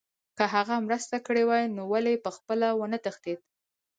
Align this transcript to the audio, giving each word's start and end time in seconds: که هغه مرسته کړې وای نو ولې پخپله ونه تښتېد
که 0.37 0.43
هغه 0.53 0.75
مرسته 0.85 1.15
کړې 1.25 1.43
وای 1.47 1.63
نو 1.75 1.83
ولې 1.93 2.21
پخپله 2.25 2.67
ونه 2.79 2.97
تښتېد 3.05 3.39